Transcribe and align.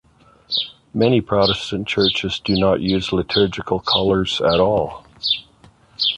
Many 0.95 1.21
Protestant 1.21 1.87
churches 1.87 2.39
do 2.43 2.55
not 2.55 2.81
use 2.81 3.13
liturgical 3.13 3.81
colours 3.81 4.41
at 4.41 4.59
all. 4.59 5.05